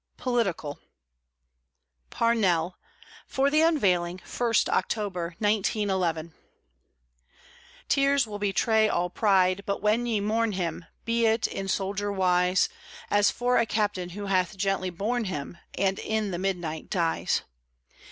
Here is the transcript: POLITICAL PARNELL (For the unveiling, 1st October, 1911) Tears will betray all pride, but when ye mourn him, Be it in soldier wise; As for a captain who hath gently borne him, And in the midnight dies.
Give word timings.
POLITICAL 0.17 0.79
PARNELL 2.09 2.75
(For 3.27 3.51
the 3.51 3.61
unveiling, 3.61 4.17
1st 4.25 4.67
October, 4.67 5.35
1911) 5.37 6.33
Tears 7.87 8.25
will 8.25 8.39
betray 8.39 8.89
all 8.89 9.11
pride, 9.11 9.61
but 9.67 9.83
when 9.83 10.07
ye 10.07 10.19
mourn 10.19 10.53
him, 10.53 10.85
Be 11.05 11.27
it 11.27 11.45
in 11.45 11.67
soldier 11.67 12.11
wise; 12.11 12.67
As 13.11 13.29
for 13.29 13.59
a 13.59 13.67
captain 13.67 14.09
who 14.17 14.25
hath 14.25 14.57
gently 14.57 14.89
borne 14.89 15.25
him, 15.25 15.59
And 15.77 15.99
in 15.99 16.31
the 16.31 16.39
midnight 16.39 16.89
dies. 16.89 17.43